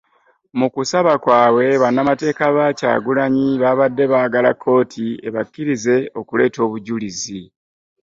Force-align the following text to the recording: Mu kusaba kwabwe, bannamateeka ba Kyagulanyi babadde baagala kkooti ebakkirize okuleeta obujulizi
Mu 0.59 0.67
kusaba 0.75 1.13
kwabwe, 1.23 1.67
bannamateeka 1.81 2.43
ba 2.55 2.67
Kyagulanyi 2.77 3.47
babadde 3.63 4.03
baagala 4.11 4.51
kkooti 4.55 5.07
ebakkirize 5.27 5.95
okuleeta 6.19 6.59
obujulizi 6.67 7.41